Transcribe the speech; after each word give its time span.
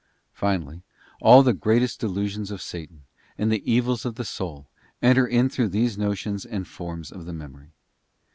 Finally, 0.33 0.81
all 1.21 1.43
the 1.43 1.53
greatest 1.53 1.99
delusions 1.99 2.49
of 2.49 2.59
Satan, 2.59 3.03
and 3.37 3.51
the 3.51 3.61
evils 3.71 4.03
of 4.03 4.15
the 4.15 4.25
soul, 4.25 4.67
enter 4.99 5.27
in 5.27 5.47
through 5.47 5.69
these 5.69 5.95
notions 5.95 6.43
and 6.43 6.67
forms 6.67 7.11
of 7.11 7.27
the 7.27 7.33
memory. 7.33 7.69